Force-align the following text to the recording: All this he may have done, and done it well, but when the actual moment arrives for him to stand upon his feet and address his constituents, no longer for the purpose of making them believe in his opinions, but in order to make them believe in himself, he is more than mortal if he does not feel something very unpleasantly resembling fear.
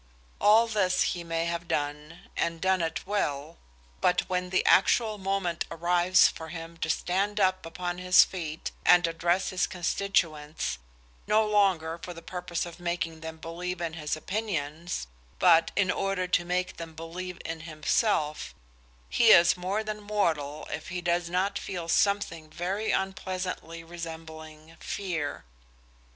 All 0.39 0.65
this 0.65 1.03
he 1.13 1.23
may 1.23 1.45
have 1.45 1.67
done, 1.67 2.21
and 2.35 2.59
done 2.59 2.81
it 2.81 3.05
well, 3.05 3.59
but 4.01 4.21
when 4.21 4.49
the 4.49 4.65
actual 4.65 5.19
moment 5.19 5.63
arrives 5.69 6.27
for 6.27 6.47
him 6.47 6.77
to 6.77 6.89
stand 6.89 7.37
upon 7.39 7.99
his 7.99 8.23
feet 8.23 8.71
and 8.83 9.05
address 9.05 9.49
his 9.51 9.67
constituents, 9.67 10.79
no 11.27 11.45
longer 11.45 11.99
for 12.01 12.15
the 12.15 12.23
purpose 12.23 12.65
of 12.65 12.79
making 12.79 13.19
them 13.19 13.37
believe 13.37 13.79
in 13.79 13.93
his 13.93 14.15
opinions, 14.15 15.05
but 15.37 15.69
in 15.75 15.91
order 15.91 16.27
to 16.29 16.45
make 16.45 16.77
them 16.77 16.95
believe 16.95 17.37
in 17.45 17.59
himself, 17.59 18.55
he 19.07 19.27
is 19.29 19.55
more 19.55 19.83
than 19.83 20.01
mortal 20.01 20.67
if 20.71 20.87
he 20.87 20.99
does 21.01 21.29
not 21.29 21.59
feel 21.59 21.87
something 21.87 22.49
very 22.49 22.89
unpleasantly 22.89 23.83
resembling 23.83 24.75
fear. 24.79 25.45